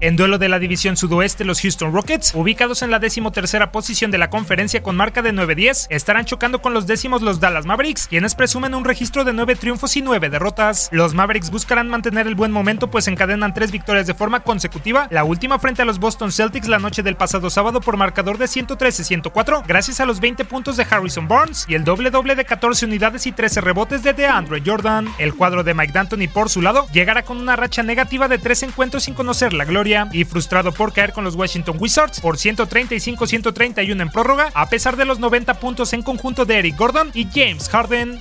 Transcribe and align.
En 0.00 0.14
duelo 0.14 0.38
de 0.38 0.48
la 0.48 0.60
división 0.60 0.96
sudoeste, 0.96 1.44
los 1.44 1.60
Houston 1.60 1.92
Rockets, 1.92 2.32
ubicados 2.32 2.82
en 2.82 2.92
la 2.92 3.00
decimotercera 3.00 3.72
posición 3.72 4.12
de 4.12 4.18
la 4.18 4.30
conferencia 4.30 4.80
con 4.80 4.94
marca 4.94 5.22
de 5.22 5.32
9-10, 5.32 5.88
estarán 5.90 6.24
chocando 6.24 6.62
con 6.62 6.72
los 6.72 6.86
décimos 6.86 7.20
los 7.20 7.40
Dallas 7.40 7.66
Mavericks, 7.66 8.06
quienes 8.06 8.36
presumen 8.36 8.76
un 8.76 8.84
registro 8.84 9.24
de 9.24 9.32
9 9.32 9.56
triunfos 9.56 9.96
y 9.96 10.02
9 10.02 10.30
derrotas. 10.30 10.88
Los 10.92 11.14
Mavericks 11.14 11.50
buscarán 11.50 11.88
mantener 11.88 12.28
el 12.28 12.36
buen 12.36 12.52
momento, 12.52 12.92
pues 12.92 13.08
encadenan 13.08 13.54
tres 13.54 13.72
victorias 13.72 14.06
de 14.06 14.14
forma 14.14 14.44
consecutiva, 14.44 15.08
la 15.10 15.24
última 15.24 15.58
frente 15.58 15.82
a 15.82 15.84
los 15.84 15.98
Boston 15.98 16.30
Celtics 16.30 16.68
la 16.68 16.78
noche 16.78 17.02
del 17.02 17.16
pasado 17.16 17.50
sábado 17.50 17.80
por 17.80 17.96
marcador 17.96 18.38
de 18.38 18.44
113-104, 18.44 19.64
gracias 19.66 19.98
a 19.98 20.06
los 20.06 20.20
20 20.20 20.44
puntos 20.44 20.76
de 20.76 20.86
Harrison 20.88 21.26
Barnes 21.26 21.66
y 21.68 21.74
el 21.74 21.82
doble 21.82 22.10
doble 22.10 22.36
de 22.36 22.44
14 22.44 22.86
unidades 22.86 23.26
y 23.26 23.32
13 23.32 23.62
rebotes 23.62 24.04
de 24.04 24.12
DeAndre 24.12 24.62
Jordan. 24.64 25.08
El 25.18 25.34
cuadro 25.34 25.64
de 25.64 25.74
Mike 25.74 25.92
D'Antoni, 25.92 26.28
por 26.28 26.50
su 26.50 26.62
lado, 26.62 26.86
llegará 26.92 27.24
con 27.24 27.38
una 27.38 27.56
racha 27.56 27.82
negativa 27.82 28.28
de 28.28 28.38
tres 28.38 28.62
encuentros 28.62 29.02
sin 29.02 29.14
conocer 29.14 29.52
la 29.52 29.64
gloria 29.64 29.87
y 30.12 30.24
frustrado 30.24 30.72
por 30.72 30.92
caer 30.92 31.12
con 31.12 31.24
los 31.24 31.34
Washington 31.34 31.76
Wizards 31.78 32.20
por 32.20 32.36
135-131 32.36 34.02
en 34.02 34.10
prórroga, 34.10 34.50
a 34.54 34.68
pesar 34.68 34.96
de 34.96 35.06
los 35.06 35.18
90 35.18 35.54
puntos 35.54 35.92
en 35.92 36.02
conjunto 36.02 36.44
de 36.44 36.58
Eric 36.58 36.76
Gordon 36.76 37.10
y 37.14 37.26
James 37.32 37.68
Harden. 37.68 38.20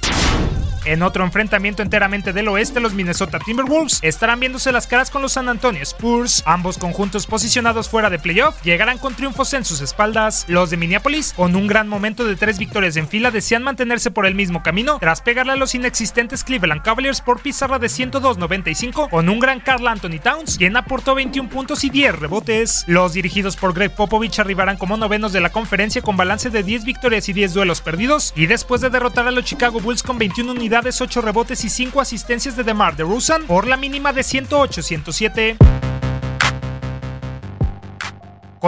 En 0.87 1.01
otro 1.01 1.25
enfrentamiento 1.25 1.83
enteramente 1.83 2.31
del 2.31 2.47
oeste, 2.47 2.79
los 2.79 2.93
Minnesota 2.93 3.39
Timberwolves 3.39 3.99
estarán 4.03 4.39
viéndose 4.39 4.71
las 4.71 4.87
caras 4.87 5.11
con 5.11 5.21
los 5.21 5.33
San 5.33 5.49
Antonio 5.49 5.81
Spurs. 5.83 6.43
Ambos 6.45 6.77
conjuntos 6.77 7.27
posicionados 7.27 7.89
fuera 7.89 8.09
de 8.09 8.19
playoff 8.19 8.55
llegarán 8.63 8.97
con 8.97 9.13
triunfos 9.13 9.53
en 9.53 9.65
sus 9.65 9.81
espaldas. 9.81 10.45
Los 10.47 10.69
de 10.69 10.77
Minneapolis, 10.77 11.33
con 11.33 11.57
un 11.57 11.67
gran 11.67 11.89
momento 11.89 12.23
de 12.23 12.37
tres 12.37 12.57
victorias 12.57 12.95
en 12.95 13.09
fila, 13.09 13.31
desean 13.31 13.63
mantenerse 13.63 14.11
por 14.11 14.25
el 14.25 14.33
mismo 14.33 14.63
camino 14.63 14.97
tras 14.97 15.19
pegarle 15.19 15.51
a 15.51 15.55
los 15.57 15.75
inexistentes 15.75 16.45
Cleveland 16.45 16.83
Cavaliers 16.83 17.19
por 17.19 17.41
pizarra 17.41 17.79
de 17.79 17.87
102-95 17.87 19.09
con 19.09 19.27
un 19.27 19.39
gran 19.41 19.59
Carl 19.59 19.89
Anthony 19.89 20.19
Towns, 20.23 20.57
quien 20.57 20.77
aportó 20.77 21.15
21 21.15 21.49
puntos 21.49 21.83
y 21.83 21.89
10 21.89 22.17
rebotes. 22.17 22.85
Los 22.87 23.11
dirigidos 23.11 23.57
por 23.57 23.73
Greg 23.73 23.93
Popovich 23.93 24.39
arribarán 24.39 24.77
como 24.77 24.95
novenos 24.95 25.33
de 25.33 25.41
la 25.41 25.51
conferencia 25.51 26.01
con 26.01 26.15
balance 26.15 26.49
de 26.49 26.63
10 26.63 26.85
victorias 26.85 27.27
y 27.27 27.33
10 27.33 27.53
duelos 27.53 27.81
perdidos 27.81 28.31
y 28.37 28.45
después 28.45 28.79
de 28.79 28.89
derrotar 28.89 29.27
a 29.27 29.31
los 29.31 29.43
Chicago 29.43 29.81
Bulls 29.81 30.01
con 30.01 30.17
21 30.17 30.53
unidades 30.53 30.76
8 30.85 31.21
rebotes 31.21 31.65
y 31.65 31.69
5 31.69 32.01
asistencias 32.01 32.55
de 32.55 32.63
DeMar 32.63 32.95
DeRozan 32.95 33.43
por 33.43 33.67
la 33.67 33.77
mínima 33.77 34.13
de 34.13 34.21
108-107 34.21 35.86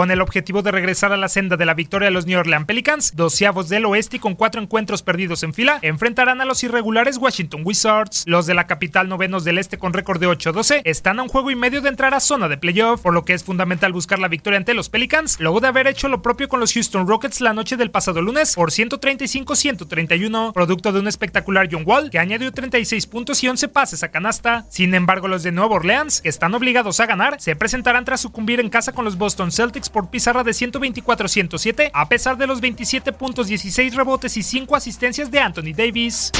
con 0.00 0.10
el 0.10 0.22
objetivo 0.22 0.62
de 0.62 0.70
regresar 0.70 1.12
a 1.12 1.18
la 1.18 1.28
senda 1.28 1.58
de 1.58 1.66
la 1.66 1.74
victoria 1.74 2.08
a 2.08 2.10
los 2.10 2.24
New 2.24 2.40
Orleans 2.40 2.64
Pelicans, 2.64 3.14
doceavos 3.16 3.68
del 3.68 3.84
oeste 3.84 4.16
y 4.16 4.18
con 4.18 4.34
cuatro 4.34 4.62
encuentros 4.62 5.02
perdidos 5.02 5.42
en 5.42 5.52
fila, 5.52 5.78
enfrentarán 5.82 6.40
a 6.40 6.46
los 6.46 6.64
irregulares 6.64 7.18
Washington 7.18 7.60
Wizards. 7.66 8.24
Los 8.26 8.46
de 8.46 8.54
la 8.54 8.66
capital 8.66 9.10
novenos 9.10 9.44
del 9.44 9.58
este 9.58 9.76
con 9.76 9.92
récord 9.92 10.18
de 10.18 10.26
8-12 10.26 10.80
están 10.84 11.18
a 11.18 11.22
un 11.22 11.28
juego 11.28 11.50
y 11.50 11.54
medio 11.54 11.82
de 11.82 11.90
entrar 11.90 12.14
a 12.14 12.20
zona 12.20 12.48
de 12.48 12.56
playoff, 12.56 13.02
por 13.02 13.12
lo 13.12 13.26
que 13.26 13.34
es 13.34 13.44
fundamental 13.44 13.92
buscar 13.92 14.18
la 14.18 14.28
victoria 14.28 14.56
ante 14.56 14.72
los 14.72 14.88
Pelicans, 14.88 15.38
luego 15.38 15.60
de 15.60 15.68
haber 15.68 15.86
hecho 15.86 16.08
lo 16.08 16.22
propio 16.22 16.48
con 16.48 16.60
los 16.60 16.72
Houston 16.72 17.06
Rockets 17.06 17.42
la 17.42 17.52
noche 17.52 17.76
del 17.76 17.90
pasado 17.90 18.22
lunes 18.22 18.54
por 18.54 18.70
135-131, 18.70 20.54
producto 20.54 20.92
de 20.92 21.00
un 21.00 21.08
espectacular 21.08 21.68
John 21.70 21.82
Wall 21.84 22.08
que 22.08 22.18
añadió 22.18 22.50
36 22.50 23.06
puntos 23.06 23.44
y 23.44 23.48
11 23.48 23.68
pases 23.68 24.02
a 24.02 24.10
canasta. 24.10 24.64
Sin 24.70 24.94
embargo, 24.94 25.28
los 25.28 25.42
de 25.42 25.52
Nueva 25.52 25.74
Orleans, 25.74 26.22
que 26.22 26.30
están 26.30 26.54
obligados 26.54 27.00
a 27.00 27.06
ganar, 27.06 27.38
se 27.38 27.54
presentarán 27.54 28.06
tras 28.06 28.22
sucumbir 28.22 28.60
en 28.60 28.70
casa 28.70 28.92
con 28.92 29.04
los 29.04 29.18
Boston 29.18 29.52
Celtics 29.52 29.89
por 29.90 30.08
pizarra 30.10 30.44
de 30.44 30.52
124-107, 30.52 31.90
a 31.92 32.08
pesar 32.08 32.36
de 32.36 32.46
los 32.46 32.60
27 32.60 33.12
puntos, 33.12 33.48
16 33.48 33.94
rebotes 33.94 34.36
y 34.36 34.42
5 34.42 34.76
asistencias 34.76 35.30
de 35.30 35.40
Anthony 35.40 35.72
Davis. 35.76 36.32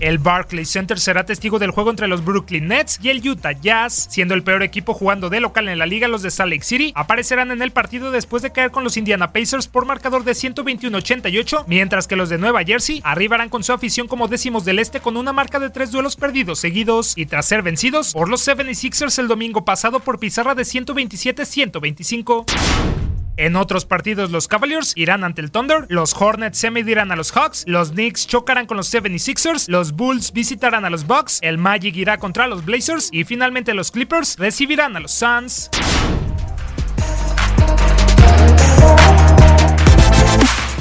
El 0.00 0.18
Barclays 0.18 0.70
Center 0.70 0.98
será 0.98 1.24
testigo 1.24 1.58
del 1.58 1.70
juego 1.70 1.90
entre 1.90 2.08
los 2.08 2.24
Brooklyn 2.24 2.68
Nets 2.68 2.98
y 3.02 3.10
el 3.10 3.26
Utah 3.26 3.52
Jazz. 3.52 4.08
Siendo 4.10 4.34
el 4.34 4.42
peor 4.42 4.62
equipo 4.62 4.94
jugando 4.94 5.30
de 5.30 5.40
local 5.40 5.68
en 5.68 5.78
la 5.78 5.86
liga, 5.86 6.08
los 6.08 6.22
de 6.22 6.30
Salt 6.30 6.52
Lake 6.52 6.64
City 6.64 6.92
aparecerán 6.94 7.50
en 7.50 7.62
el 7.62 7.70
partido 7.70 8.10
después 8.10 8.42
de 8.42 8.52
caer 8.52 8.70
con 8.70 8.84
los 8.84 8.96
Indiana 8.96 9.32
Pacers 9.32 9.68
por 9.68 9.86
marcador 9.86 10.24
de 10.24 10.32
121-88, 10.32 11.64
mientras 11.66 12.06
que 12.06 12.16
los 12.16 12.28
de 12.28 12.38
Nueva 12.38 12.64
Jersey 12.64 13.00
arribarán 13.04 13.48
con 13.48 13.62
su 13.62 13.72
afición 13.72 14.08
como 14.08 14.28
décimos 14.28 14.64
del 14.64 14.78
este 14.78 15.00
con 15.00 15.16
una 15.16 15.32
marca 15.32 15.58
de 15.58 15.70
tres 15.70 15.90
duelos 15.90 16.16
perdidos 16.16 16.58
seguidos 16.58 17.16
y 17.16 17.26
tras 17.26 17.46
ser 17.46 17.62
vencidos 17.62 18.12
por 18.12 18.28
los 18.28 18.46
76ers 18.46 19.18
el 19.18 19.28
domingo 19.28 19.64
pasado 19.64 20.00
por 20.00 20.18
pizarra 20.18 20.54
de 20.54 20.64
127-125. 20.64 23.03
En 23.36 23.56
otros 23.56 23.84
partidos, 23.84 24.30
los 24.30 24.46
Cavaliers 24.46 24.92
irán 24.94 25.24
ante 25.24 25.40
el 25.40 25.50
Thunder, 25.50 25.86
los 25.88 26.14
Hornets 26.14 26.56
se 26.56 26.70
medirán 26.70 27.10
a 27.10 27.16
los 27.16 27.32
Hawks, 27.32 27.64
los 27.66 27.90
Knicks 27.90 28.28
chocarán 28.28 28.66
con 28.66 28.76
los 28.76 28.94
76ers, 28.94 29.68
los 29.68 29.92
Bulls 29.92 30.32
visitarán 30.32 30.84
a 30.84 30.90
los 30.90 31.04
Bucks, 31.04 31.40
el 31.42 31.58
Magic 31.58 31.96
irá 31.96 32.18
contra 32.18 32.46
los 32.46 32.64
Blazers 32.64 33.08
y 33.10 33.24
finalmente 33.24 33.74
los 33.74 33.90
Clippers 33.90 34.36
recibirán 34.38 34.96
a 34.96 35.00
los 35.00 35.10
Suns. 35.10 35.68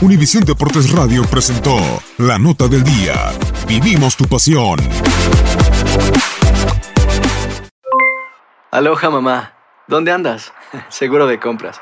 Univisión 0.01 0.43
Deportes 0.43 0.91
Radio 0.91 1.23
presentó 1.23 1.77
la 2.19 2.37
nota 2.37 2.67
del 2.67 2.83
día. 2.83 3.31
Vivimos 3.67 4.15
tu 4.15 4.25
pasión. 4.25 4.77
Aloha 8.69 9.09
mamá. 9.09 9.53
¿Dónde 9.87 10.11
andas? 10.11 10.53
Seguro 10.89 11.25
de 11.25 11.39
compras. 11.39 11.81